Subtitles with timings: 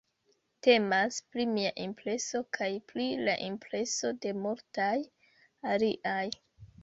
[0.67, 4.97] Temas pri mia impreso kaj pri la impreso de multaj
[5.75, 6.19] aliaj.